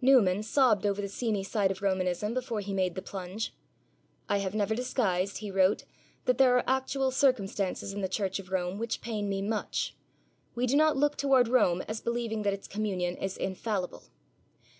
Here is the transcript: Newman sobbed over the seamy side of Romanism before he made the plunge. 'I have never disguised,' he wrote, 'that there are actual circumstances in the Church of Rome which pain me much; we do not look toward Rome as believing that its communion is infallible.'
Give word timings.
Newman 0.00 0.42
sobbed 0.42 0.84
over 0.84 1.00
the 1.00 1.08
seamy 1.08 1.44
side 1.44 1.70
of 1.70 1.80
Romanism 1.80 2.34
before 2.34 2.58
he 2.58 2.74
made 2.74 2.96
the 2.96 3.00
plunge. 3.00 3.54
'I 4.28 4.38
have 4.38 4.52
never 4.52 4.74
disguised,' 4.74 5.38
he 5.38 5.48
wrote, 5.48 5.84
'that 6.24 6.38
there 6.38 6.56
are 6.56 6.64
actual 6.66 7.12
circumstances 7.12 7.92
in 7.92 8.00
the 8.00 8.08
Church 8.08 8.40
of 8.40 8.50
Rome 8.50 8.80
which 8.80 9.00
pain 9.00 9.28
me 9.28 9.42
much; 9.42 9.94
we 10.56 10.66
do 10.66 10.74
not 10.74 10.96
look 10.96 11.14
toward 11.16 11.46
Rome 11.46 11.82
as 11.82 12.00
believing 12.00 12.42
that 12.42 12.52
its 12.52 12.66
communion 12.66 13.14
is 13.18 13.36
infallible.' 13.36 14.02